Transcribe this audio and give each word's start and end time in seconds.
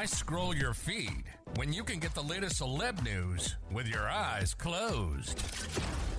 Why 0.00 0.06
scroll 0.06 0.56
your 0.56 0.72
feed 0.72 1.24
when 1.56 1.74
you 1.74 1.84
can 1.84 1.98
get 1.98 2.14
the 2.14 2.22
latest 2.22 2.62
celeb 2.62 3.04
news 3.04 3.56
with 3.70 3.86
your 3.86 4.08
eyes 4.08 4.54
closed? 4.54 5.38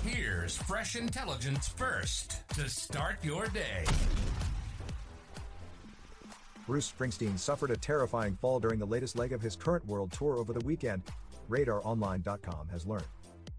Here's 0.05 0.55
fresh 0.55 0.95
intelligence 0.95 1.67
first 1.67 2.48
to 2.49 2.70
start 2.70 3.16
your 3.23 3.48
day. 3.48 3.86
Bruce 6.67 6.94
Springsteen 6.95 7.39
suffered 7.39 7.72
a 7.72 7.75
terrifying 7.75 8.38
fall 8.39 8.59
during 8.59 8.77
the 8.77 8.86
latest 8.86 9.17
leg 9.17 9.34
of 9.34 9.41
his 9.41 9.55
current 9.55 9.84
world 9.88 10.11
tour 10.11 10.38
over 10.38 10.53
the 10.53 10.63
weekend, 10.63 11.02
RadarOnline.com 11.50 12.67
has 12.70 12.86
learned. 12.86 13.08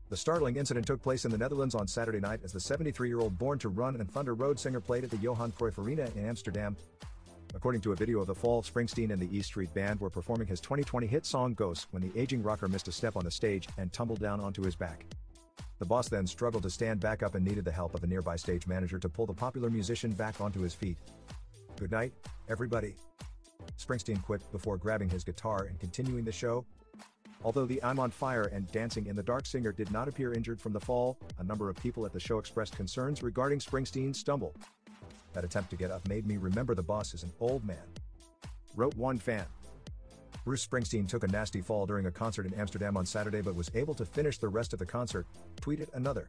The 0.09 0.17
startling 0.17 0.55
incident 0.55 0.87
took 0.87 1.03
place 1.03 1.25
in 1.25 1.33
the 1.33 1.39
Netherlands 1.39 1.75
on 1.75 1.89
Saturday 1.89 2.21
night 2.21 2.43
as 2.45 2.53
the 2.53 2.61
73 2.61 3.09
year 3.09 3.19
old 3.19 3.37
Born 3.39 3.59
to 3.59 3.71
Run 3.71 3.97
and 3.97 4.09
Thunder 4.09 4.35
Road 4.35 4.61
singer 4.61 4.79
played 4.79 5.03
at 5.03 5.11
the 5.11 5.17
Johan 5.17 5.51
Cruyff 5.51 5.79
Arena 5.79 6.09
in 6.15 6.25
Amsterdam. 6.25 6.77
According 7.55 7.83
to 7.83 7.93
a 7.93 7.97
video 7.97 8.21
of 8.21 8.27
the 8.27 8.35
fall, 8.35 8.63
Springsteen 8.63 9.11
and 9.11 9.21
the 9.21 9.37
E 9.37 9.43
Street 9.43 9.73
Band 9.75 10.01
were 10.01 10.09
performing 10.09 10.47
his 10.47 10.61
2020 10.61 11.07
hit 11.07 11.27
song 11.27 11.53
Ghosts 11.55 11.87
when 11.91 12.03
the 12.03 12.19
aging 12.19 12.43
rocker 12.43 12.67
missed 12.67 12.89
a 12.89 12.93
step 12.93 13.15
on 13.17 13.25
the 13.25 13.31
stage 13.31 13.69
and 13.77 13.93
tumbled 13.93 14.21
down 14.21 14.41
onto 14.41 14.63
his 14.63 14.75
back. 14.75 15.05
The 15.79 15.85
boss 15.85 16.09
then 16.09 16.27
struggled 16.27 16.63
to 16.63 16.71
stand 16.71 17.01
back 17.01 17.23
up 17.23 17.35
and 17.35 17.45
needed 17.45 17.65
the 17.65 17.73
help 17.73 17.95
of 17.95 18.05
a 18.05 18.07
nearby 18.07 18.37
stage 18.37 18.67
manager 18.67 18.99
to 18.99 19.09
pull 19.09 19.27
the 19.27 19.35
popular 19.35 19.69
musician 19.69 20.13
back 20.13 20.41
onto 20.41 20.61
his 20.61 20.73
feet. 20.73 20.97
Good 21.79 21.91
night, 21.91 22.13
everybody. 22.49 22.95
Springsteen 23.79 24.23
quit 24.23 24.41
before 24.53 24.77
grabbing 24.77 25.11
his 25.11 25.25
guitar 25.25 25.65
and 25.65 25.79
continuing 25.79 26.25
the 26.25 26.33
show. 26.33 26.65
Although 27.45 27.67
the 27.67 27.83
I'm 27.83 27.99
on 27.99 28.11
Fire 28.11 28.49
and 28.53 28.71
Dancing 28.71 29.07
in 29.07 29.17
the 29.17 29.23
Dark 29.23 29.45
singer 29.47 29.73
did 29.73 29.91
not 29.91 30.09
appear 30.09 30.33
injured 30.33 30.61
from 30.61 30.73
the 30.73 30.81
fall, 30.81 31.19
a 31.39 31.45
number 31.45 31.69
of 31.69 31.77
people 31.77 32.07
at 32.07 32.13
the 32.13 32.21
show 32.21 32.39
expressed 32.39 32.77
concerns 32.77 33.23
regarding 33.23 33.59
Springsteen's 33.59 34.19
stumble. 34.19 34.55
That 35.33 35.45
attempt 35.45 35.71
to 35.71 35.77
get 35.77 35.91
up 35.91 36.07
made 36.09 36.27
me 36.27 36.37
remember 36.37 36.75
the 36.75 36.83
boss 36.83 37.15
is 37.15 37.23
an 37.23 37.33
old 37.41 37.65
man. 37.65 37.77
Wrote 38.77 38.97
one 38.97 39.19
fan. 39.19 39.47
Bruce 40.45 40.67
Springsteen 40.67 41.07
took 41.07 41.23
a 41.23 41.29
nasty 41.29 41.61
fall 41.61 41.87
during 41.87 42.07
a 42.07 42.11
concert 42.11 42.47
in 42.47 42.55
Amsterdam 42.55 42.97
on 42.97 43.07
Saturday 43.07 43.41
but 43.41 43.55
was 43.55 43.71
able 43.75 43.95
to 43.95 44.05
finish 44.05 44.39
the 44.39 44.49
rest 44.49 44.73
of 44.73 44.79
the 44.79 44.87
concert, 44.87 45.27
tweeted 45.61 45.93
another. 45.95 46.29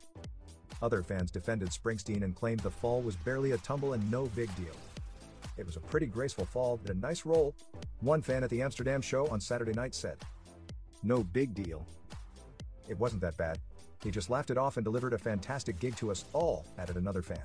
Other 0.81 1.01
fans 1.01 1.31
defended 1.31 1.69
Springsteen 1.69 2.23
and 2.23 2.35
claimed 2.35 2.59
the 2.59 2.69
fall 2.69 3.01
was 3.01 3.15
barely 3.15 3.51
a 3.51 3.57
tumble 3.57 3.93
and 3.93 4.11
no 4.11 4.25
big 4.35 4.53
deal. 4.55 4.75
It 5.57 5.65
was 5.65 5.77
a 5.77 5.81
pretty 5.81 6.07
graceful 6.07 6.45
fall 6.45 6.79
and 6.85 6.89
a 6.89 6.99
nice 6.99 7.25
roll, 7.25 7.55
one 8.01 8.21
fan 8.21 8.43
at 8.43 8.49
the 8.49 8.61
Amsterdam 8.61 9.01
show 9.01 9.27
on 9.27 9.39
Saturday 9.39 9.73
night 9.73 9.95
said. 9.95 10.17
No 11.03 11.23
big 11.23 11.53
deal. 11.53 11.85
It 12.87 12.99
wasn't 12.99 13.21
that 13.21 13.37
bad. 13.37 13.59
He 14.03 14.11
just 14.11 14.29
laughed 14.29 14.51
it 14.51 14.57
off 14.57 14.77
and 14.77 14.83
delivered 14.83 15.13
a 15.13 15.17
fantastic 15.17 15.79
gig 15.79 15.95
to 15.97 16.11
us 16.11 16.25
all, 16.33 16.65
added 16.77 16.97
another 16.97 17.21
fan. 17.21 17.43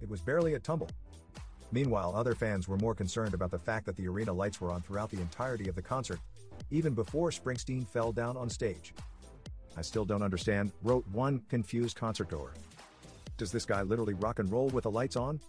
It 0.00 0.08
was 0.08 0.20
barely 0.20 0.54
a 0.54 0.58
tumble. 0.58 0.90
Meanwhile, 1.72 2.14
other 2.14 2.34
fans 2.34 2.68
were 2.68 2.76
more 2.76 2.94
concerned 2.94 3.34
about 3.34 3.50
the 3.50 3.58
fact 3.58 3.86
that 3.86 3.96
the 3.96 4.08
arena 4.08 4.32
lights 4.32 4.60
were 4.60 4.70
on 4.70 4.82
throughout 4.82 5.10
the 5.10 5.20
entirety 5.20 5.68
of 5.68 5.74
the 5.74 5.82
concert, 5.82 6.20
even 6.70 6.94
before 6.94 7.30
Springsteen 7.30 7.86
fell 7.86 8.12
down 8.12 8.36
on 8.36 8.48
stage. 8.48 8.94
I 9.76 9.82
still 9.82 10.04
don't 10.04 10.22
understand, 10.22 10.72
wrote 10.82 11.06
one 11.08 11.42
confused 11.48 11.96
concertgoer. 11.98 12.50
Does 13.36 13.52
this 13.52 13.66
guy 13.66 13.82
literally 13.82 14.14
rock 14.14 14.38
and 14.38 14.50
roll 14.50 14.68
with 14.68 14.84
the 14.84 14.90
lights 14.90 15.16
on? 15.16 15.40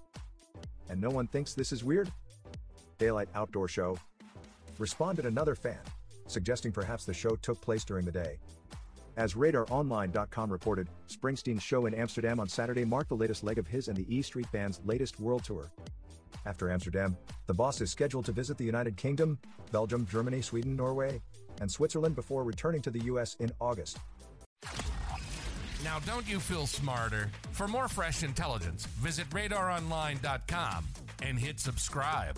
And 0.89 0.99
no 0.99 1.09
one 1.09 1.27
thinks 1.27 1.53
this 1.53 1.72
is 1.72 1.83
weird? 1.83 2.11
Daylight 2.97 3.29
Outdoor 3.35 3.67
Show. 3.67 3.97
Responded 4.79 5.25
another 5.25 5.55
fan, 5.55 5.79
suggesting 6.27 6.72
perhaps 6.72 7.05
the 7.05 7.13
show 7.13 7.35
took 7.38 7.61
place 7.61 7.83
during 7.83 8.05
the 8.05 8.11
day. 8.11 8.38
As 9.17 9.33
RadarOnline.com 9.33 10.51
reported, 10.51 10.88
Springsteen's 11.09 11.63
show 11.63 11.88
in 11.88 11.95
Amsterdam 11.95 12.39
on 12.39 12.47
Saturday 12.47 12.85
marked 12.85 13.09
the 13.09 13.16
latest 13.16 13.44
leg 13.44 13.57
of 13.57 13.67
his 13.67 13.88
and 13.88 13.97
the 13.97 14.05
E 14.16 14.22
Street 14.22 14.45
Band's 14.51 14.79
latest 14.85 15.19
world 15.19 15.44
tour. 15.44 15.72
After 16.45 16.72
Amsterdam, 16.72 17.17
the 17.47 17.53
boss 17.53 17.81
is 17.81 17.89
scheduled 17.89 18.25
to 18.25 18.31
visit 18.31 18.59
the 18.59 18.63
United 18.63 18.95
Kingdom, 18.95 19.39
Belgium, 19.72 20.05
Germany, 20.05 20.41
Sweden, 20.41 20.75
Norway, 20.75 21.19
and 21.59 21.69
Switzerland 21.69 22.16
before 22.16 22.44
returning 22.44 22.81
to 22.83 22.91
the 22.91 23.05
US 23.05 23.35
in 23.39 23.51
August. 23.59 23.97
Now, 25.84 25.99
don't 26.05 26.28
you 26.29 26.39
feel 26.39 26.67
smarter? 26.67 27.31
For 27.51 27.67
more 27.67 27.88
fresh 27.88 28.22
intelligence, 28.22 28.85
visit 28.85 29.28
radaronline.com 29.31 30.85
and 31.23 31.39
hit 31.39 31.59
subscribe. 31.59 32.38